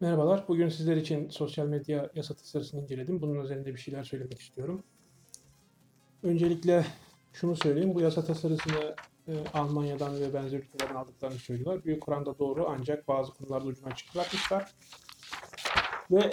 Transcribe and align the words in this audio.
Merhabalar. 0.00 0.44
Bugün 0.48 0.68
sizler 0.68 0.96
için 0.96 1.28
sosyal 1.28 1.66
medya 1.66 2.10
yasa 2.14 2.34
tasarısını 2.34 2.82
inceledim. 2.82 3.22
Bunun 3.22 3.44
üzerinde 3.44 3.74
bir 3.74 3.80
şeyler 3.80 4.04
söylemek 4.04 4.40
istiyorum. 4.40 4.82
Öncelikle 6.22 6.86
şunu 7.32 7.56
söyleyeyim. 7.56 7.94
Bu 7.94 8.00
yasa 8.00 8.24
tasarısını 8.24 8.94
e, 9.28 9.32
Almanya'dan 9.54 10.20
ve 10.20 10.34
benzer 10.34 10.58
ülkelerden 10.58 10.94
aldıklarını 10.94 11.38
söylüyorlar. 11.38 11.84
Büyük 11.84 12.08
oranda 12.08 12.38
doğru 12.38 12.66
ancak 12.68 13.08
bazı 13.08 13.32
konularda 13.32 13.66
ucunu 13.66 13.86
açık 13.86 14.14
bırakmışlar. 14.14 14.74
Ve 16.10 16.30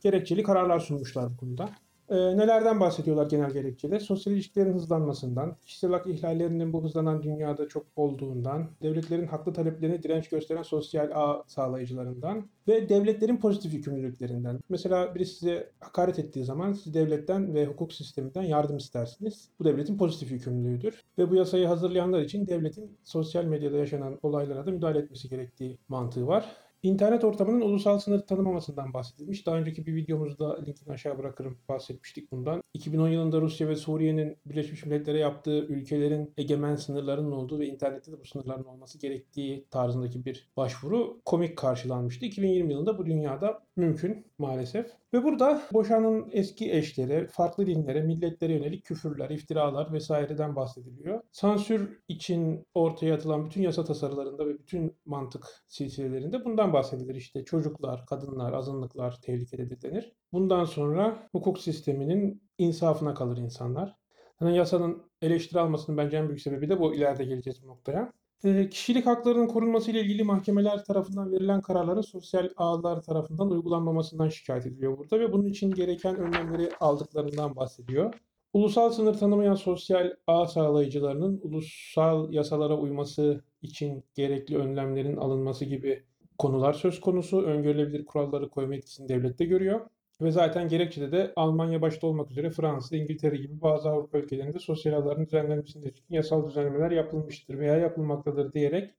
gerekçeli 0.00 0.42
kararlar 0.42 0.80
sunmuşlar 0.80 1.32
bu 1.32 1.36
konuda. 1.36 1.70
E, 2.08 2.16
nelerden 2.16 2.80
bahsediyorlar 2.80 3.26
genel 3.26 3.50
gerekçede? 3.50 4.00
Sosyal 4.00 4.34
ilişkilerin 4.34 4.74
hızlanmasından, 4.74 5.56
kişisel 5.66 5.90
hak 5.90 6.06
ihlallerinin 6.06 6.72
bu 6.72 6.84
hızlanan 6.84 7.22
dünyada 7.22 7.68
çok 7.68 7.86
olduğundan, 7.96 8.70
devletlerin 8.82 9.26
haklı 9.26 9.52
taleplerine 9.52 10.02
direnç 10.02 10.28
gösteren 10.28 10.62
sosyal 10.62 11.10
ağ 11.14 11.42
sağlayıcılarından 11.46 12.48
ve 12.68 12.88
devletlerin 12.88 13.36
pozitif 13.36 13.74
yükümlülüklerinden. 13.74 14.60
Mesela 14.68 15.14
biri 15.14 15.26
size 15.26 15.70
hakaret 15.80 16.18
ettiği 16.18 16.44
zaman 16.44 16.72
siz 16.72 16.94
devletten 16.94 17.54
ve 17.54 17.66
hukuk 17.66 17.92
sisteminden 17.92 18.42
yardım 18.42 18.76
istersiniz. 18.76 19.48
Bu 19.58 19.64
devletin 19.64 19.98
pozitif 19.98 20.30
yükümlülüğüdür. 20.30 21.00
Ve 21.18 21.30
bu 21.30 21.34
yasayı 21.34 21.66
hazırlayanlar 21.66 22.20
için 22.20 22.46
devletin 22.46 22.98
sosyal 23.04 23.44
medyada 23.44 23.76
yaşanan 23.76 24.18
olaylara 24.22 24.66
da 24.66 24.70
müdahale 24.70 24.98
etmesi 24.98 25.28
gerektiği 25.28 25.78
mantığı 25.88 26.26
var. 26.26 26.56
İnternet 26.82 27.24
ortamının 27.24 27.60
ulusal 27.60 27.98
sınır 27.98 28.20
tanımamasından 28.20 28.94
bahsedilmiş. 28.94 29.46
Daha 29.46 29.56
önceki 29.56 29.86
bir 29.86 29.94
videomuzda 29.94 30.60
linkini 30.62 30.92
aşağı 30.92 31.18
bırakırım 31.18 31.58
bahsetmiştik 31.68 32.32
bundan. 32.32 32.62
2010 32.74 33.08
yılında 33.08 33.40
Rusya 33.40 33.68
ve 33.68 33.76
Suriye'nin 33.76 34.36
Birleşmiş 34.46 34.86
Milletler'e 34.86 35.18
yaptığı 35.18 35.66
ülkelerin 35.66 36.34
egemen 36.36 36.76
sınırlarının 36.76 37.32
olduğu 37.32 37.58
ve 37.58 37.66
internette 37.66 38.12
de 38.12 38.20
bu 38.20 38.24
sınırların 38.24 38.64
olması 38.64 38.98
gerektiği 38.98 39.66
tarzındaki 39.70 40.24
bir 40.24 40.50
başvuru 40.56 41.20
komik 41.24 41.58
karşılanmıştı. 41.58 42.26
2020 42.26 42.72
yılında 42.72 42.98
bu 42.98 43.06
dünyada 43.06 43.62
mümkün 43.76 44.26
maalesef. 44.38 44.90
Ve 45.14 45.24
burada 45.24 45.62
boşanın 45.72 46.28
eski 46.32 46.72
eşleri, 46.72 47.26
farklı 47.26 47.66
dinlere, 47.66 48.02
milletlere 48.02 48.52
yönelik 48.52 48.84
küfürler, 48.84 49.30
iftiralar 49.30 49.92
vesaireden 49.92 50.56
bahsediliyor. 50.56 51.20
Sansür 51.32 52.00
için 52.08 52.66
ortaya 52.74 53.14
atılan 53.14 53.46
bütün 53.46 53.62
yasa 53.62 53.84
tasarılarında 53.84 54.46
ve 54.46 54.58
bütün 54.58 54.96
mantık 55.04 55.46
silsilelerinde 55.68 56.44
bundan 56.44 56.72
bahsedilir. 56.72 57.14
İşte 57.14 57.44
çocuklar, 57.44 58.06
kadınlar, 58.06 58.52
azınlıklar 58.52 59.20
tehlikededir 59.20 59.82
denir. 59.82 60.12
Bundan 60.32 60.64
sonra 60.64 61.28
hukuk 61.32 61.58
sisteminin 61.58 62.42
insafına 62.58 63.14
kalır 63.14 63.36
insanlar. 63.36 63.96
Yani 64.40 64.56
yasanın 64.56 65.02
eleştiri 65.22 65.60
almasının 65.60 65.98
bence 65.98 66.16
en 66.16 66.28
büyük 66.28 66.40
sebebi 66.40 66.68
de 66.68 66.80
bu. 66.80 66.94
ileride 66.94 67.24
geleceğiz 67.24 67.62
bu 67.62 67.66
noktaya. 67.66 68.12
E, 68.44 68.68
kişilik 68.68 69.06
haklarının 69.06 69.46
korunması 69.46 69.90
ile 69.90 70.00
ilgili 70.00 70.24
mahkemeler 70.24 70.84
tarafından 70.84 71.32
verilen 71.32 71.60
kararların 71.60 72.00
sosyal 72.00 72.48
ağlar 72.56 73.02
tarafından 73.02 73.50
uygulanmamasından 73.50 74.28
şikayet 74.28 74.66
ediliyor 74.66 74.98
burada 74.98 75.20
ve 75.20 75.32
bunun 75.32 75.46
için 75.46 75.70
gereken 75.70 76.16
önlemleri 76.16 76.70
aldıklarından 76.80 77.56
bahsediyor. 77.56 78.14
Ulusal 78.52 78.90
sınır 78.90 79.14
tanımayan 79.14 79.54
sosyal 79.54 80.12
ağ 80.26 80.46
sağlayıcılarının 80.46 81.40
ulusal 81.42 82.32
yasalara 82.32 82.78
uyması 82.78 83.44
için 83.62 84.04
gerekli 84.14 84.56
önlemlerin 84.56 85.16
alınması 85.16 85.64
gibi 85.64 86.02
konular 86.38 86.72
söz 86.72 87.00
konusu. 87.00 87.42
Öngörülebilir 87.42 88.04
kuralları 88.04 88.50
koyma 88.50 88.74
etkisini 88.74 89.08
devlette 89.08 89.44
görüyor. 89.44 89.80
Ve 90.22 90.30
zaten 90.30 90.68
gerekçede 90.68 91.12
de 91.12 91.32
Almanya 91.36 91.82
başta 91.82 92.06
olmak 92.06 92.30
üzere 92.30 92.50
Fransa, 92.50 92.96
İngiltere 92.96 93.36
gibi 93.36 93.60
bazı 93.60 93.88
Avrupa 93.88 94.18
ülkelerinde 94.18 94.58
sosyal 94.58 94.92
ağların 94.92 95.26
düzenlenmesinde 95.26 95.92
yasal 96.10 96.48
düzenlemeler 96.48 96.90
yapılmıştır 96.90 97.58
veya 97.58 97.76
yapılmaktadır 97.76 98.52
diyerek 98.52 98.90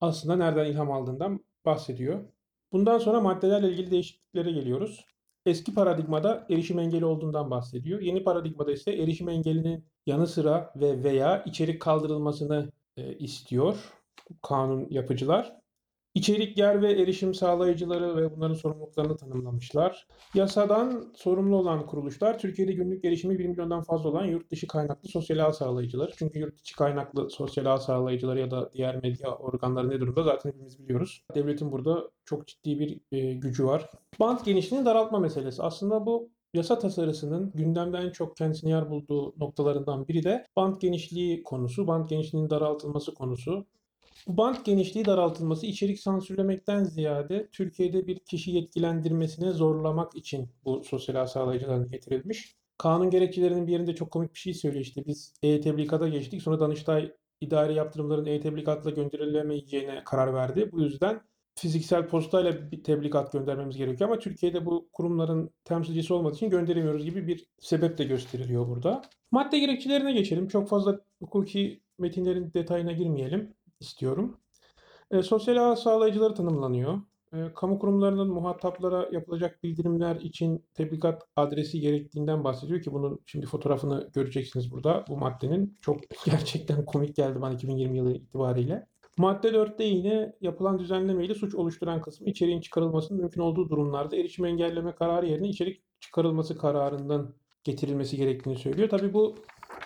aslında 0.00 0.36
nereden 0.36 0.66
ilham 0.66 0.90
aldığından 0.92 1.40
bahsediyor. 1.64 2.24
Bundan 2.72 2.98
sonra 2.98 3.20
maddelerle 3.20 3.68
ilgili 3.68 3.90
değişikliklere 3.90 4.52
geliyoruz. 4.52 5.06
Eski 5.46 5.74
paradigmada 5.74 6.46
erişim 6.50 6.78
engeli 6.78 7.04
olduğundan 7.04 7.50
bahsediyor. 7.50 8.00
Yeni 8.00 8.24
paradigmada 8.24 8.72
ise 8.72 8.92
erişim 8.92 9.28
engelinin 9.28 9.84
yanı 10.06 10.26
sıra 10.26 10.72
ve 10.76 11.04
veya 11.04 11.44
içerik 11.44 11.82
kaldırılmasını 11.82 12.72
e, 12.96 13.18
istiyor 13.18 13.92
kanun 14.42 14.86
yapıcılar. 14.90 15.63
İçerik 16.14 16.58
yer 16.58 16.82
ve 16.82 16.92
erişim 16.92 17.34
sağlayıcıları 17.34 18.16
ve 18.16 18.36
bunların 18.36 18.54
sorumluluklarını 18.54 19.16
tanımlamışlar. 19.16 20.06
Yasadan 20.34 21.12
sorumlu 21.16 21.56
olan 21.56 21.86
kuruluşlar 21.86 22.38
Türkiye'de 22.38 22.72
günlük 22.72 23.04
erişimi 23.04 23.38
1 23.38 23.46
milyondan 23.46 23.82
fazla 23.82 24.08
olan 24.08 24.24
yurt 24.24 24.50
dışı 24.50 24.66
kaynaklı 24.66 25.08
sosyal 25.08 25.38
ağ 25.38 25.52
sağlayıcıları. 25.52 26.12
Çünkü 26.16 26.38
yurt 26.38 26.62
dışı 26.62 26.76
kaynaklı 26.76 27.30
sosyal 27.30 27.66
ağ 27.66 27.78
sağlayıcıları 27.78 28.40
ya 28.40 28.50
da 28.50 28.70
diğer 28.72 29.02
medya 29.02 29.36
organları 29.36 29.90
ne 29.90 30.00
durumda 30.00 30.22
zaten 30.22 30.50
hepimiz 30.50 30.78
biliyoruz. 30.78 31.24
Devletin 31.34 31.72
burada 31.72 32.10
çok 32.24 32.46
ciddi 32.46 32.78
bir 32.78 33.00
e, 33.12 33.34
gücü 33.34 33.64
var. 33.64 33.90
Bant 34.20 34.44
genişliğini 34.44 34.84
daraltma 34.86 35.18
meselesi. 35.18 35.62
Aslında 35.62 36.06
bu 36.06 36.30
Yasa 36.54 36.78
tasarısının 36.78 37.52
gündemde 37.54 37.98
en 37.98 38.10
çok 38.10 38.36
kendisine 38.36 38.70
yer 38.70 38.90
bulduğu 38.90 39.34
noktalarından 39.38 40.08
biri 40.08 40.24
de 40.24 40.46
band 40.56 40.76
genişliği 40.80 41.42
konusu, 41.42 41.86
band 41.86 42.08
genişliğinin 42.08 42.50
daraltılması 42.50 43.14
konusu. 43.14 43.66
Bu 44.28 44.36
bant 44.36 44.64
genişliği 44.64 45.04
daraltılması 45.04 45.66
içerik 45.66 46.00
sansürlemekten 46.00 46.84
ziyade 46.84 47.48
Türkiye'de 47.52 48.06
bir 48.06 48.18
kişi 48.18 48.50
yetkilendirmesine 48.50 49.52
zorlamak 49.52 50.16
için 50.16 50.48
bu 50.64 50.84
sosyal 50.84 51.16
ağ 51.16 51.56
getirilmiş. 51.90 52.56
Kanun 52.78 53.10
gerekçelerinin 53.10 53.66
bir 53.66 53.72
yerinde 53.72 53.94
çok 53.94 54.10
komik 54.10 54.34
bir 54.34 54.38
şey 54.38 54.54
söylüyor 54.54 54.84
işte 54.84 55.06
biz 55.06 55.34
e-teblikata 55.42 56.08
geçtik 56.08 56.42
sonra 56.42 56.60
Danıştay 56.60 57.12
idari 57.40 57.74
yaptırımların 57.74 58.26
e-teblikatla 58.26 58.90
gönderilemeyeceğine 58.90 60.02
karar 60.04 60.34
verdi. 60.34 60.68
Bu 60.72 60.80
yüzden 60.80 61.20
fiziksel 61.58 62.08
postayla 62.08 62.70
bir 62.70 62.82
tebligat 62.82 63.32
göndermemiz 63.32 63.76
gerekiyor 63.76 64.10
ama 64.10 64.18
Türkiye'de 64.18 64.66
bu 64.66 64.88
kurumların 64.92 65.50
temsilcisi 65.64 66.12
olmadığı 66.14 66.34
için 66.34 66.50
gönderemiyoruz 66.50 67.04
gibi 67.04 67.26
bir 67.26 67.46
sebep 67.60 67.98
de 67.98 68.04
gösteriliyor 68.04 68.68
burada. 68.68 69.02
Madde 69.30 69.58
gerekçelerine 69.58 70.12
geçelim. 70.12 70.48
Çok 70.48 70.68
fazla 70.68 71.00
hukuki 71.20 71.80
metinlerin 71.98 72.52
detayına 72.54 72.92
girmeyelim 72.92 73.54
istiyorum. 73.80 74.36
E, 75.10 75.22
sosyal 75.22 75.56
ağ 75.56 75.76
sağlayıcıları 75.76 76.34
tanımlanıyor. 76.34 77.00
E, 77.32 77.36
kamu 77.54 77.78
kurumlarının 77.78 78.28
muhataplara 78.28 79.08
yapılacak 79.12 79.62
bildirimler 79.62 80.16
için 80.16 80.64
tebligat 80.74 81.22
adresi 81.36 81.80
gerektiğinden 81.80 82.44
bahsediyor 82.44 82.82
ki 82.82 82.92
bunun 82.92 83.20
şimdi 83.26 83.46
fotoğrafını 83.46 84.10
göreceksiniz 84.14 84.72
burada 84.72 85.04
bu 85.08 85.16
maddenin. 85.16 85.78
Çok 85.80 86.00
gerçekten 86.24 86.84
komik 86.84 87.16
geldi 87.16 87.40
bana 87.40 87.54
2020 87.54 87.96
yılı 87.96 88.14
itibariyle. 88.14 88.86
Madde 89.18 89.48
4'te 89.48 89.84
yine 89.84 90.32
yapılan 90.40 90.78
düzenlemeyle 90.78 91.34
suç 91.34 91.54
oluşturan 91.54 92.00
kısmı 92.00 92.26
içeriğin 92.26 92.60
çıkarılmasının 92.60 93.20
mümkün 93.20 93.40
olduğu 93.40 93.68
durumlarda 93.68 94.16
erişim 94.16 94.44
engelleme 94.44 94.94
kararı 94.94 95.26
yerine 95.26 95.48
içerik 95.48 95.82
çıkarılması 96.00 96.58
kararından 96.58 97.34
getirilmesi 97.64 98.16
gerektiğini 98.16 98.58
söylüyor. 98.58 98.88
Tabii 98.88 99.14
bu 99.14 99.34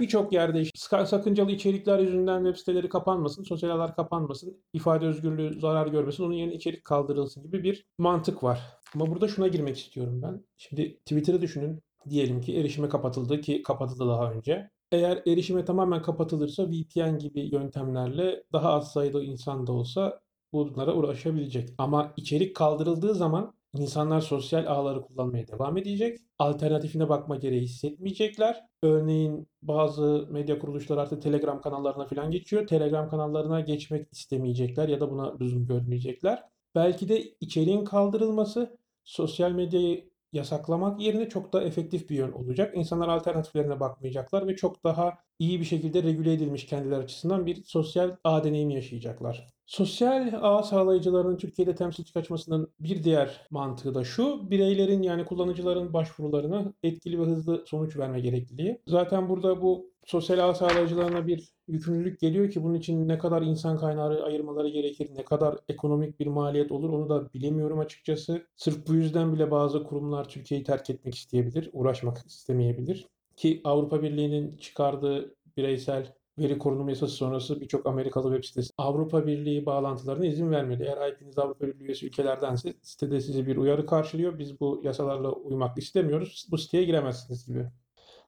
birçok 0.01 0.33
yerde 0.33 0.61
işte 0.61 1.07
sakıncalı 1.07 1.51
içerikler 1.51 1.99
yüzünden 1.99 2.45
web 2.45 2.57
siteleri 2.57 2.89
kapanmasın, 2.89 3.43
sosyal 3.43 3.71
ağlar 3.71 3.97
kapanmasın, 3.97 4.63
ifade 4.73 5.07
özgürlüğü 5.07 5.61
zarar 5.61 5.87
görmesin, 5.87 6.25
onun 6.25 6.35
yerine 6.35 6.55
içerik 6.55 6.85
kaldırılsın 6.85 7.43
gibi 7.43 7.63
bir 7.63 7.87
mantık 7.99 8.43
var. 8.43 8.61
Ama 8.95 9.07
burada 9.07 9.29
şuna 9.29 9.49
girmek 9.49 9.79
istiyorum 9.79 10.23
ben. 10.23 10.45
Şimdi 10.57 10.99
Twitter'ı 10.99 11.43
düşünün. 11.43 11.83
Diyelim 12.11 12.41
ki 12.41 12.57
erişime 12.57 12.89
kapatıldı 12.89 13.41
ki 13.41 13.63
kapatıldı 13.63 14.09
daha 14.09 14.33
önce. 14.33 14.71
Eğer 14.93 15.23
erişime 15.27 15.65
tamamen 15.65 16.03
kapatılırsa 16.03 16.67
VPN 16.71 17.19
gibi 17.19 17.41
yöntemlerle 17.53 18.43
daha 18.53 18.73
az 18.73 18.93
sayıda 18.93 19.23
insan 19.23 19.67
da 19.67 19.73
olsa 19.73 20.21
bunlara 20.53 20.93
ulaşabilecek. 20.93 21.69
Ama 21.79 22.13
içerik 22.17 22.57
kaldırıldığı 22.57 23.15
zaman 23.15 23.55
İnsanlar 23.75 24.21
sosyal 24.21 24.67
ağları 24.67 25.03
kullanmaya 25.03 25.49
devam 25.49 25.77
edecek. 25.77 26.19
Alternatifine 26.39 27.09
bakma 27.09 27.37
gereği 27.37 27.61
hissetmeyecekler. 27.61 28.65
Örneğin 28.83 29.49
bazı 29.63 30.29
medya 30.31 30.59
kuruluşları 30.59 31.01
artık 31.01 31.23
Telegram 31.23 31.61
kanallarına 31.61 32.07
falan 32.07 32.31
geçiyor. 32.31 32.67
Telegram 32.67 33.09
kanallarına 33.09 33.61
geçmek 33.61 34.13
istemeyecekler 34.13 34.89
ya 34.89 35.01
da 35.01 35.11
buna 35.11 35.39
lüzum 35.39 35.67
görmeyecekler. 35.67 36.45
Belki 36.75 37.09
de 37.09 37.35
içeriğin 37.41 37.85
kaldırılması 37.85 38.79
sosyal 39.05 39.51
medyayı 39.51 40.11
yasaklamak 40.33 41.01
yerine 41.01 41.29
çok 41.29 41.53
daha 41.53 41.63
efektif 41.63 42.11
bir 42.11 42.17
yön 42.17 42.33
olacak. 42.33 42.77
İnsanlar 42.77 43.09
alternatiflerine 43.09 43.81
bakmayacaklar 43.81 44.47
ve 44.47 44.57
çok 44.57 44.85
daha 44.85 45.19
iyi 45.39 45.61
bir 45.61 45.65
şekilde 45.65 46.03
regüle 46.03 46.33
edilmiş 46.33 46.67
kendileri 46.67 47.01
açısından 47.01 47.47
bir 47.47 47.65
sosyal 47.65 48.17
ağ 48.25 48.45
deneyimi 48.45 48.75
yaşayacaklar. 48.75 49.58
Sosyal 49.69 50.33
ağ 50.43 50.63
sağlayıcılarının 50.63 51.37
Türkiye'de 51.37 51.75
temsilci 51.75 52.13
kaçmasının 52.13 52.73
bir 52.81 53.05
diğer 53.05 53.47
mantığı 53.51 53.95
da 53.95 54.05
şu. 54.05 54.51
Bireylerin 54.51 55.03
yani 55.03 55.25
kullanıcıların 55.25 55.93
başvurularına 55.93 56.73
etkili 56.83 57.21
ve 57.21 57.25
hızlı 57.25 57.65
sonuç 57.67 57.97
verme 57.97 58.21
gerekliliği. 58.21 58.81
Zaten 58.87 59.29
burada 59.29 59.63
bu 59.63 59.91
sosyal 60.07 60.49
ağ 60.49 60.55
sağlayıcılarına 60.55 61.27
bir 61.27 61.53
yükümlülük 61.67 62.21
geliyor 62.21 62.51
ki 62.51 62.63
bunun 62.63 62.75
için 62.75 63.09
ne 63.09 63.19
kadar 63.19 63.43
insan 63.43 63.79
kaynağı 63.79 64.25
ayırmaları 64.25 64.69
gerekir, 64.69 65.11
ne 65.17 65.25
kadar 65.25 65.59
ekonomik 65.69 66.21
bir 66.21 66.27
maliyet 66.27 66.73
olur 66.73 66.91
onu 66.91 67.09
da 67.09 67.33
bilemiyorum 67.35 67.79
açıkçası. 67.79 68.47
Sırf 68.57 68.89
bu 68.89 68.95
yüzden 68.95 69.33
bile 69.33 69.51
bazı 69.51 69.85
kurumlar 69.85 70.29
Türkiye'yi 70.29 70.65
terk 70.65 70.91
etmek 70.91 71.15
isteyebilir, 71.15 71.71
uğraşmak 71.73 72.19
istemeyebilir. 72.27 73.07
Ki 73.37 73.61
Avrupa 73.65 74.03
Birliği'nin 74.03 74.57
çıkardığı 74.57 75.35
bireysel 75.57 76.18
veri 76.39 76.59
korunma 76.59 76.91
yasası 76.91 77.15
sonrası 77.15 77.61
birçok 77.61 77.87
Amerikalı 77.87 78.35
web 78.35 78.45
sitesi 78.45 78.73
Avrupa 78.79 79.27
Birliği 79.27 79.67
bağlantılarına 79.67 80.27
izin 80.27 80.51
vermedi. 80.51 80.83
Eğer 80.83 81.13
IP'niz 81.13 81.39
Avrupa 81.39 81.67
Birliği 81.67 81.85
üyesi 81.85 82.07
ülkelerdense 82.07 82.75
sitede 82.83 83.21
sizi 83.21 83.47
bir 83.47 83.57
uyarı 83.57 83.87
karşılıyor. 83.87 84.39
Biz 84.39 84.61
bu 84.61 84.81
yasalarla 84.85 85.33
uymak 85.33 85.79
istemiyoruz. 85.79 86.47
Bu 86.51 86.59
siteye 86.59 86.85
giremezsiniz 86.85 87.47
gibi. 87.47 87.67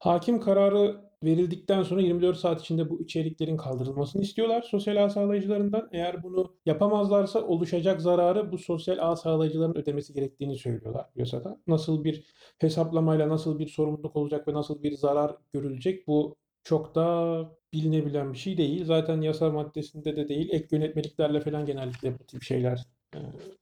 Hakim 0.00 0.40
kararı 0.40 1.10
verildikten 1.24 1.82
sonra 1.82 2.00
24 2.00 2.36
saat 2.36 2.60
içinde 2.60 2.90
bu 2.90 3.00
içeriklerin 3.00 3.56
kaldırılmasını 3.56 4.22
istiyorlar 4.22 4.62
sosyal 4.62 5.04
ağ 5.04 5.10
sağlayıcılarından. 5.10 5.88
Eğer 5.92 6.22
bunu 6.22 6.54
yapamazlarsa 6.66 7.42
oluşacak 7.46 8.02
zararı 8.02 8.52
bu 8.52 8.58
sosyal 8.58 8.98
ağ 9.00 9.16
sağlayıcıların 9.16 9.78
ödemesi 9.78 10.14
gerektiğini 10.14 10.56
söylüyorlar 10.56 11.06
yasada. 11.16 11.60
Nasıl 11.66 12.04
bir 12.04 12.24
hesaplamayla 12.58 13.28
nasıl 13.28 13.58
bir 13.58 13.68
sorumluluk 13.68 14.16
olacak 14.16 14.48
ve 14.48 14.54
nasıl 14.54 14.82
bir 14.82 14.92
zarar 14.92 15.36
görülecek 15.52 16.06
bu 16.06 16.36
çok 16.64 16.94
da 16.94 17.59
bilinebilen 17.72 18.32
bir 18.32 18.38
şey 18.38 18.58
değil. 18.58 18.84
Zaten 18.84 19.20
yasa 19.20 19.50
maddesinde 19.50 20.17
de 20.17 20.28
değil. 20.28 20.49
Ek 20.52 20.67
yönetmeliklerle 20.70 21.40
falan 21.40 21.67
genellikle 21.67 22.19
bu 22.19 22.25
tip 22.25 22.43
şeyler 22.43 22.87
e, 23.14 23.19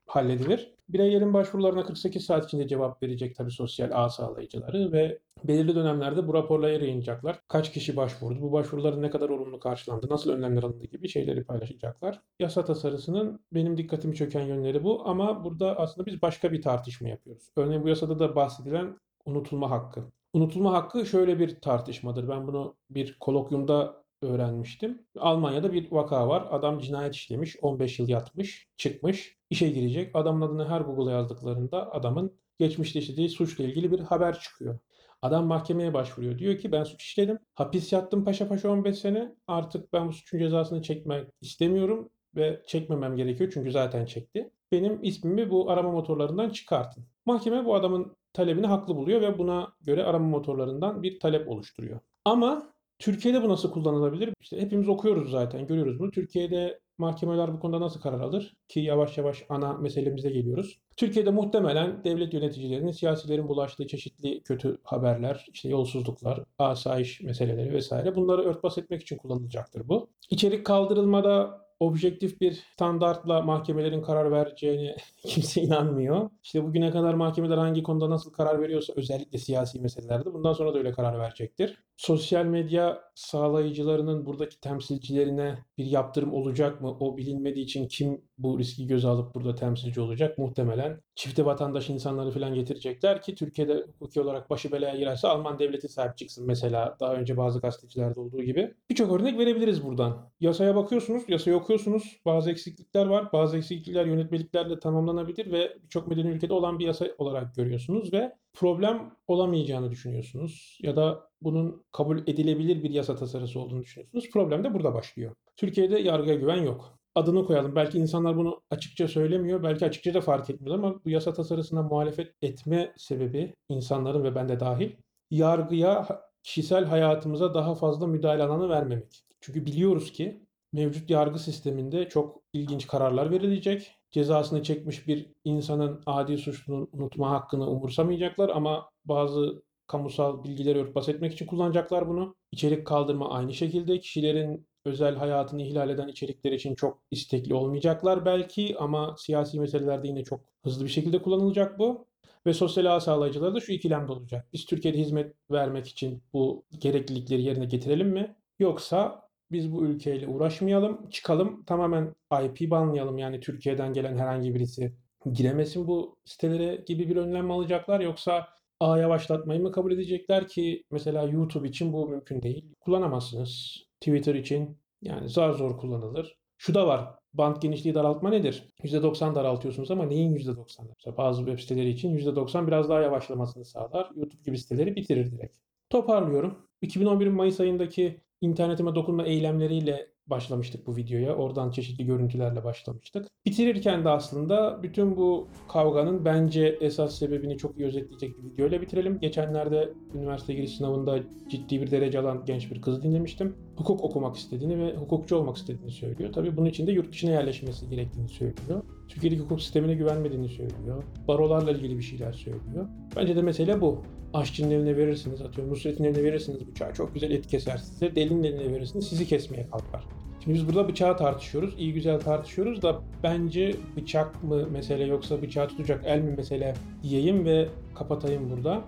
halledilir. 0.07 0.75
Bireylerin 0.89 1.35
başvurularına 1.35 1.85
48 1.85 2.25
saat 2.25 2.45
içinde 2.45 2.69
cevap 2.69 3.03
verecek 3.03 3.37
tabii 3.37 3.51
sosyal 3.51 3.91
ağ 3.93 4.11
sağlayıcıları 4.11 4.93
ve 4.93 5.19
belirli 5.45 5.75
dönemlerde 5.75 6.29
bu 6.29 6.35
raporları 6.35 6.83
yayınlayacaklar. 6.85 7.41
Kaç 7.49 7.73
kişi 7.73 7.97
başvurdu, 7.97 8.41
bu 8.43 8.53
başvuruların 8.53 9.03
ne 9.03 9.11
kadar 9.11 9.29
olumlu 9.29 9.61
karşılandı, 9.61 10.07
nasıl 10.11 10.31
önlemler 10.31 10.63
alındı 10.63 10.87
gibi 10.87 11.09
şeyleri 11.09 11.45
paylaşacaklar. 11.45 12.21
Yasa 12.41 12.65
tasarısının 12.65 13.41
benim 13.53 13.77
dikkatimi 13.77 14.15
çöken 14.15 14.43
yönleri 14.43 14.85
bu 14.85 15.09
ama 15.09 15.45
burada 15.45 15.77
aslında 15.79 16.07
biz 16.07 16.23
başka 16.23 16.53
bir 16.53 16.63
tartışma 16.63 17.09
yapıyoruz. 17.09 17.51
Örneğin 17.57 17.83
bu 17.85 17.89
yasada 17.89 18.19
da 18.19 18.37
bahsedilen 18.37 18.97
unutulma 19.25 19.71
hakkı. 19.71 20.05
Unutulma 20.39 20.73
hakkı 20.73 21.07
şöyle 21.07 21.39
bir 21.39 21.61
tartışmadır. 21.61 22.29
Ben 22.29 22.47
bunu 22.47 22.77
bir 22.91 23.17
kolokyumda 23.21 24.05
öğrenmiştim. 24.23 25.07
Almanya'da 25.19 25.73
bir 25.73 25.93
vaka 25.93 26.29
var. 26.29 26.47
Adam 26.51 26.79
cinayet 26.79 27.15
işlemiş, 27.15 27.57
15 27.63 27.99
yıl 27.99 28.09
yatmış, 28.09 28.69
çıkmış, 28.77 29.39
işe 29.51 29.71
girecek. 29.71 30.11
Adamın 30.17 30.47
adını 30.47 30.69
her 30.69 30.81
Google'a 30.81 31.15
yazdıklarında 31.15 31.93
adamın 31.93 32.33
geçmişte 32.59 32.99
işlediği 32.99 33.29
suçla 33.29 33.65
ilgili 33.65 33.93
bir 33.93 34.01
haber 34.01 34.39
çıkıyor. 34.41 34.79
Adam 35.23 35.47
mahkemeye 35.47 35.95
başvuruyor. 35.95 36.39
Diyor 36.39 36.59
ki 36.59 36.73
ben 36.73 36.85
suç 36.85 37.03
işledim. 37.03 37.39
Hapis 37.55 37.93
yattım 37.93 38.25
paşa 38.25 38.49
paşa 38.49 38.71
15 38.71 38.99
sene. 38.99 39.35
Artık 39.47 39.93
ben 39.93 40.09
bu 40.09 40.13
suçun 40.13 40.39
cezasını 40.39 40.83
çekmek 40.83 41.29
istemiyorum 41.41 42.11
ve 42.37 42.63
çekmemem 42.67 43.17
gerekiyor 43.17 43.51
çünkü 43.55 43.71
zaten 43.71 44.07
çekti. 44.07 44.51
Benim 44.73 44.99
ismimi 45.03 45.51
bu 45.51 45.71
arama 45.71 45.91
motorlarından 45.91 46.51
çıkartın. 46.51 47.05
Mahkeme 47.27 47.65
bu 47.65 47.75
adamın 47.75 48.18
talebini 48.39 48.67
haklı 48.67 48.97
buluyor 48.97 49.21
ve 49.21 49.39
buna 49.39 49.73
göre 49.81 50.05
arama 50.05 50.29
motorlarından 50.29 51.03
bir 51.03 51.21
talep 51.21 51.49
oluşturuyor. 51.49 52.01
Ama 52.25 52.73
Türkiye'de 52.99 53.43
bu 53.43 53.49
nasıl 53.49 53.71
kullanılabilir? 53.71 54.35
İşte 54.41 54.61
hepimiz 54.61 54.89
okuyoruz 54.89 55.31
zaten, 55.31 55.67
görüyoruz 55.67 55.99
bunu. 55.99 56.11
Türkiye'de 56.11 56.81
mahkemeler 56.99 57.53
bu 57.53 57.61
konuda 57.61 57.81
nasıl 57.81 58.01
karar 58.01 58.21
alır? 58.21 58.57
Ki 58.69 58.81
yavaş 58.81 59.19
yavaş 59.19 59.45
ana 59.49 59.73
meselemize 59.73 60.31
geliyoruz. 60.31 60.79
Türkiye'de 60.97 61.31
muhtemelen 61.31 62.05
devlet 62.05 62.35
yöneticilerinin, 62.35 62.91
siyasilerin 62.91 63.49
bulaştığı 63.49 63.87
çeşitli 63.87 64.43
kötü 64.43 64.79
haberler, 64.83 65.47
işte 65.53 65.69
yolsuzluklar, 65.69 66.45
asayiş 66.59 67.21
meseleleri 67.21 67.73
vesaire 67.73 68.15
bunları 68.15 68.43
örtbas 68.43 68.79
etmek 68.79 69.03
için 69.03 69.17
kullanılacaktır 69.17 69.89
bu. 69.89 70.11
İçerik 70.31 70.67
kaldırılmada 70.67 71.68
objektif 71.81 72.41
bir 72.41 72.53
standartla 72.75 73.43
mahkemelerin 73.43 74.03
karar 74.03 74.31
vereceğine 74.33 74.97
kimse 75.27 75.63
inanmıyor. 75.63 76.31
İşte 76.43 76.65
bugüne 76.65 76.91
kadar 76.91 77.15
mahkemeler 77.15 77.59
hangi 77.59 77.83
konuda 77.83 78.11
nasıl 78.11 78.33
karar 78.33 78.61
veriyorsa 78.61 78.93
özellikle 78.97 79.39
siyasi 79.39 79.81
meselelerde 79.81 80.33
bundan 80.33 80.53
sonra 80.53 80.75
da 80.75 80.79
öyle 80.79 80.93
karar 80.93 81.19
verecektir. 81.19 81.79
Sosyal 81.97 82.45
medya 82.45 83.01
sağlayıcılarının 83.15 84.27
buradaki 84.27 84.61
temsilcilerine 84.61 85.59
bir 85.79 85.85
yaptırım 85.85 86.33
olacak 86.33 86.81
mı? 86.81 86.97
O 87.01 87.17
bilinmediği 87.17 87.65
için 87.65 87.89
kim 87.89 88.23
bu 88.39 88.59
riski 88.59 88.87
göze 88.87 89.09
alıp 89.09 89.35
burada 89.35 89.55
temsilci 89.55 90.01
olacak? 90.01 90.39
Muhtemelen 90.39 91.01
çifte 91.15 91.45
vatandaş 91.45 91.91
insanları 91.91 92.31
falan 92.31 92.55
getirecekler 92.55 93.23
ki 93.23 93.35
Türkiye'de 93.35 93.75
hukuki 93.75 94.21
olarak 94.21 94.51
başı 94.51 94.73
belaya 94.73 94.97
girerse 94.97 95.29
Alman 95.29 95.59
devleti 95.59 95.89
sahip 95.89 96.17
çıksın 96.17 96.47
mesela 96.47 96.97
daha 97.01 97.15
önce 97.15 97.37
bazı 97.37 97.61
gazetecilerde 97.61 98.21
olduğu 98.21 98.43
gibi. 98.43 98.75
Birçok 98.91 99.21
örnek 99.21 99.39
verebiliriz 99.39 99.85
buradan. 99.85 100.31
Yasaya 100.41 100.77
bakıyorsunuz, 100.77 101.23
yasayı 101.29 101.57
okuyorsunuz. 101.69 102.21
Bazı 102.25 102.51
eksiklikler 102.51 103.07
var. 103.07 103.33
Bazı 103.33 103.57
eksiklikler 103.57 104.07
yönetmeliklerle 104.07 104.79
tamamlanabilir 104.79 105.53
ve 105.53 105.77
birçok 105.83 106.09
medeni 106.09 106.29
ülkede 106.29 106.53
olan 106.53 106.79
bir 106.79 106.87
yasa 106.87 107.07
olarak 107.19 107.55
görüyorsunuz 107.55 108.13
ve 108.13 108.33
problem 108.55 109.11
olamayacağını 109.27 109.91
düşünüyorsunuz 109.91 110.79
ya 110.83 110.97
da 110.97 111.31
bunun 111.43 111.85
kabul 111.93 112.19
edilebilir 112.19 112.83
bir 112.83 112.91
yasa 112.91 113.17
tasarısı 113.17 113.61
olduğunu 113.61 113.83
düşünüyorsunuz. 113.83 114.31
Problem 114.33 114.65
de 114.65 114.75
burada 114.75 114.95
başlıyor. 114.95 115.35
Türkiye'de 115.57 115.99
yargıya 115.99 116.35
güven 116.35 116.63
yok. 116.63 116.99
Adını 117.15 117.47
koyalım. 117.47 117.77
Belki 117.77 117.99
insanlar 117.99 118.37
bunu 118.37 118.61
açıkça 118.71 119.09
söylemiyor, 119.09 119.63
belki 119.63 119.87
açıkça 119.87 120.15
da 120.15 120.21
fark 120.21 120.51
etmiyor 120.51 120.79
ama 120.79 121.05
bu 121.05 121.11
yasa 121.11 121.33
tasarısına 121.33 121.83
muhalefet 121.83 122.35
etme 122.43 122.93
sebebi 122.97 123.55
insanların 123.69 124.25
ve 124.25 124.35
ben 124.35 124.49
de 124.49 124.61
dahil 124.61 124.91
yargıya 125.31 126.09
kişisel 126.43 126.85
hayatımıza 126.85 127.55
daha 127.55 127.75
fazla 127.75 128.07
müdahale 128.07 128.43
alanı 128.43 128.69
vermemek. 128.69 129.25
Çünkü 129.41 129.67
biliyoruz 129.67 130.13
ki 130.13 130.48
mevcut 130.73 131.11
yargı 131.11 131.39
sisteminde 131.39 132.09
çok 132.09 132.43
ilginç 132.53 132.87
kararlar 132.87 133.31
verilecek. 133.31 133.95
Cezasını 134.11 134.63
çekmiş 134.63 135.09
bir 135.09 135.33
insanın 135.45 136.03
adi 136.07 136.39
suçlunun 136.39 136.89
unutma 136.93 137.31
hakkını 137.31 137.71
umursamayacaklar 137.71 138.49
ama 138.49 138.91
bazı 139.05 139.63
kamusal 139.87 140.45
bilgileri 140.45 140.79
örtbas 140.79 141.09
etmek 141.09 141.33
için 141.33 141.47
kullanacaklar 141.47 142.09
bunu. 142.09 142.37
İçerik 142.53 142.87
kaldırma 142.87 143.31
aynı 143.31 143.55
şekilde 143.55 144.01
kişilerin 144.01 144.67
özel 144.85 145.17
hayatını 145.17 145.63
ihlal 145.63 145.91
eden 145.91 146.09
içerikler 146.09 146.53
için 146.53 146.75
çok 146.75 147.03
istekli 147.11 147.55
olmayacaklar 147.55 148.25
belki 148.25 148.77
ama 148.79 149.15
siyasi 149.19 149.61
meselelerde 149.61 150.09
yine 150.09 150.25
çok 150.25 150.41
hızlı 150.65 150.85
bir 150.85 150.91
şekilde 150.91 151.23
kullanılacak 151.23 151.79
bu. 151.79 152.09
Ve 152.47 152.55
sosyal 152.55 152.97
ağ 152.97 153.01
sağlayıcıları 153.01 153.55
da 153.55 153.61
şu 153.61 153.73
ikilemde 153.73 154.13
olacak. 154.13 154.49
Biz 154.53 154.67
Türkiye'de 154.67 154.99
hizmet 154.99 155.35
vermek 155.51 155.87
için 155.89 156.23
bu 156.33 156.65
gereklilikleri 156.79 157.43
yerine 157.43 157.65
getirelim 157.65 158.09
mi? 158.09 158.37
Yoksa 158.59 159.28
biz 159.53 159.73
bu 159.73 159.87
ülkeyle 159.87 160.29
uğraşmayalım, 160.29 161.11
çıkalım, 161.11 161.65
tamamen 161.65 162.15
IP 162.45 162.71
banlayalım. 162.71 163.19
Yani 163.19 163.41
Türkiye'den 163.41 163.93
gelen 163.93 164.19
herhangi 164.19 164.55
birisi 164.55 164.93
giremesin 165.33 165.87
bu 165.87 166.17
sitelere 166.25 166.85
gibi 166.87 167.09
bir 167.09 167.17
önlem 167.17 167.51
alacaklar? 167.51 168.01
Yoksa 168.01 168.49
ağ 168.81 168.99
yavaşlatmayı 168.99 169.61
mı 169.61 169.73
kabul 169.73 169.93
edecekler 169.93 170.49
ki 170.49 170.85
mesela 170.91 171.23
YouTube 171.23 171.69
için 171.69 171.93
bu 171.93 172.09
mümkün 172.09 172.43
değil. 172.43 172.75
Kullanamazsınız. 172.81 173.77
Twitter 174.01 174.35
için 174.35 174.79
yani 175.03 175.29
zar 175.29 175.53
zor 175.53 175.79
kullanılır. 175.79 176.39
Şu 176.59 176.75
da 176.75 176.87
var. 176.87 177.15
Band 177.35 177.57
genişliği 177.63 177.95
daraltma 177.95 178.31
nedir? 178.31 178.69
%90 178.83 179.35
daraltıyorsunuz 179.35 179.91
ama 179.91 180.07
neyin 180.07 180.37
%90? 180.37 180.89
Mesela 180.89 181.17
bazı 181.17 181.45
web 181.45 181.59
siteleri 181.59 181.89
için 181.89 182.17
%90 182.17 182.67
biraz 182.67 182.89
daha 182.89 183.01
yavaşlamasını 183.01 183.65
sağlar. 183.65 184.11
YouTube 184.17 184.43
gibi 184.43 184.59
siteleri 184.59 184.97
bitirir 184.97 185.33
direkt. 185.33 185.57
Toparlıyorum. 185.91 186.69
2011'in 186.83 187.33
Mayıs 187.33 187.61
ayındaki 187.61 188.21
internetime 188.41 188.95
dokunma 188.95 189.25
eylemleriyle 189.25 190.07
başlamıştık 190.27 190.87
bu 190.87 190.97
videoya. 190.97 191.35
Oradan 191.37 191.71
çeşitli 191.71 192.07
görüntülerle 192.07 192.65
başlamıştık. 192.65 193.27
Bitirirken 193.47 194.05
de 194.05 194.09
aslında 194.09 194.83
bütün 194.83 195.17
bu 195.17 195.49
kavganın 195.69 196.25
bence 196.25 196.79
esas 196.81 197.19
sebebini 197.19 197.59
çok 197.59 197.79
iyi 197.79 197.87
özetleyecek 197.87 198.39
bir 198.39 198.51
videoyla 198.51 198.81
bitirelim. 198.81 199.21
Geçenlerde 199.21 199.93
üniversite 200.15 200.55
giriş 200.55 200.77
sınavında 200.77 201.19
ciddi 201.49 201.81
bir 201.81 201.91
derece 201.91 202.19
alan 202.19 202.45
genç 202.45 202.71
bir 202.71 202.83
kızı 202.83 203.03
dinlemiştim. 203.03 203.57
Hukuk 203.79 204.05
okumak 204.05 204.37
istediğini 204.37 204.79
ve 204.79 204.97
hukukçu 204.97 205.37
olmak 205.37 205.57
istediğini 205.57 205.91
söylüyor. 205.91 206.33
Tabii 206.33 206.57
bunun 206.57 206.67
için 206.67 206.87
de 206.87 206.93
yurt 206.93 207.13
dışına 207.13 207.31
yerleşmesi 207.31 207.89
gerektiğini 207.91 208.29
söylüyor. 208.29 208.83
Türkiye'deki 209.09 209.43
hukuk 209.43 209.61
sistemine 209.61 209.95
güvenmediğini 209.95 210.49
söylüyor. 210.49 211.05
Barolarla 211.29 211.71
ilgili 211.71 211.99
bir 211.99 212.03
şeyler 212.03 212.33
söylüyor. 212.33 212.89
Bence 213.17 213.37
de 213.37 213.43
mesele 213.43 213.81
bu. 213.81 214.03
Aşçının 214.35 214.71
eline 214.71 214.97
verirsiniz, 214.97 215.43
atıyorum 215.43 215.73
Nusret'in 215.73 216.05
eline 216.05 216.25
verirsiniz 216.25 216.67
bıçağı 216.69 216.95
çok 216.95 217.15
güzel 217.15 217.31
et 217.31 217.47
keser 217.47 217.77
size. 217.77 218.17
Delinin 218.17 218.43
eline 218.43 218.73
verirsiniz 218.73 219.09
sizi 219.09 219.27
kesmeye 219.27 219.67
kalkar. 219.67 220.05
Şimdi 220.45 220.59
biz 220.59 220.69
burada 220.69 220.89
bıçağı 220.89 221.17
tartışıyoruz. 221.17 221.75
iyi 221.79 221.95
güzel 221.95 222.21
tartışıyoruz 222.21 222.83
da 222.83 223.01
bence 223.23 223.75
bıçak 223.97 224.45
mı 224.45 224.67
mesele 224.71 225.05
yoksa 225.05 225.43
bıçağı 225.43 225.69
tutacak 225.69 226.05
el 226.07 226.21
mi 226.21 226.35
mesele 226.37 226.75
diyeyim 227.03 227.45
ve 227.45 227.69
kapatayım 227.95 228.51
burada. 228.51 228.85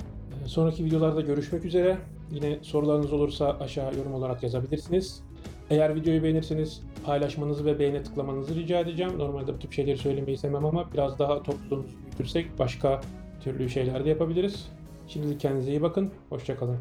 Sonraki 0.47 0.85
videolarda 0.85 1.21
görüşmek 1.21 1.65
üzere. 1.65 1.99
Yine 2.31 2.59
sorularınız 2.63 3.13
olursa 3.13 3.57
aşağı 3.61 3.95
yorum 3.97 4.15
olarak 4.15 4.43
yazabilirsiniz. 4.43 5.23
Eğer 5.71 5.95
videoyu 5.95 6.23
beğenirseniz 6.23 6.83
paylaşmanızı 7.05 7.65
ve 7.65 7.79
beğene 7.79 8.03
tıklamanızı 8.03 8.55
rica 8.55 8.81
edeceğim. 8.81 9.19
Normalde 9.19 9.55
bu 9.55 9.59
tip 9.59 9.73
şeyleri 9.73 9.99
söylemeyi 9.99 10.39
sevmem 10.39 10.65
ama 10.65 10.93
biraz 10.93 11.19
daha 11.19 11.43
topluluğumuzu 11.43 11.97
büyütürsek 12.03 12.59
başka 12.59 13.01
türlü 13.41 13.69
şeyler 13.71 14.05
de 14.05 14.09
yapabiliriz. 14.09 14.69
Şimdilik 15.09 15.41
kendinize 15.41 15.71
iyi 15.71 15.83
bakın. 15.83 16.11
Hoşçakalın. 16.29 16.79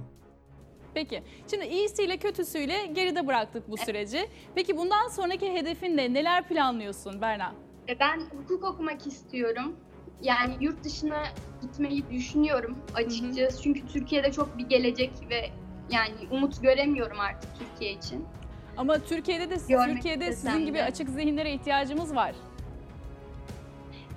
Peki. 0.94 1.24
Şimdi 1.52 1.66
iyisiyle 1.66 2.18
kötüsüyle 2.18 2.86
geride 2.94 3.28
bıraktık 3.28 3.72
bu 3.72 3.78
süreci. 3.78 4.20
Peki 4.56 4.78
bundan 4.78 5.08
sonraki 5.08 5.54
hedefin 5.54 5.98
ne? 5.98 6.14
Neler 6.14 6.48
planlıyorsun 6.48 7.22
Berna? 7.22 7.54
E, 7.90 8.00
Ben 8.00 8.20
hukuk 8.42 8.64
okumak 8.64 9.08
istiyorum. 9.08 9.76
Yani 10.22 10.54
yurt 10.60 10.84
dışına 10.84 11.24
gitmeyi 11.62 12.04
düşünüyorum 12.12 12.78
açıkçası. 12.96 13.64
Çünkü 13.64 13.88
Türkiye'de 13.88 14.32
çok 14.32 14.58
bir 14.58 14.66
gelecek 14.66 15.12
ve 15.30 15.50
yani 15.92 16.16
umut 16.32 16.62
göremiyorum 16.62 17.20
artık 17.20 17.50
Türkiye 17.60 17.92
için. 17.92 18.26
Ama 18.78 19.00
Türkiye'de 19.00 19.50
de 19.50 19.56
Görmek 19.70 19.96
Türkiye'de 19.96 20.34
sizin 20.34 20.66
gibi 20.66 20.78
de. 20.78 20.84
açık 20.84 21.10
zihinlere 21.10 21.54
ihtiyacımız 21.54 22.16
var. 22.16 22.36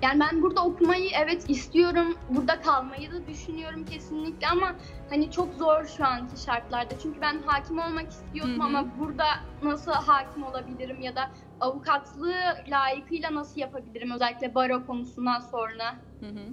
Yani 0.03 0.19
ben 0.19 0.41
burada 0.41 0.65
okumayı 0.65 1.09
evet 1.23 1.49
istiyorum. 1.49 2.17
Burada 2.29 2.61
kalmayı 2.61 3.11
da 3.11 3.27
düşünüyorum 3.27 3.85
kesinlikle 3.85 4.47
ama 4.47 4.75
hani 5.09 5.31
çok 5.31 5.53
zor 5.53 5.85
şu 5.85 6.05
anki 6.05 6.41
şartlarda. 6.41 6.99
Çünkü 6.99 7.21
ben 7.21 7.41
hakim 7.45 7.79
olmak 7.79 8.11
istiyordum 8.11 8.59
Hı 8.59 8.63
hı. 8.63 8.63
ama 8.63 8.85
burada 8.99 9.25
nasıl 9.61 9.91
hakim 9.91 10.43
olabilirim 10.43 11.01
ya 11.01 11.15
da 11.15 11.31
avukatlığı 11.59 12.35
layıkıyla 12.67 13.35
nasıl 13.35 13.61
yapabilirim 13.61 14.11
özellikle 14.11 14.55
baro 14.55 14.85
konusundan 14.85 15.39
sonra. 15.39 15.95
Hı 16.19 16.25
hı. 16.25 16.45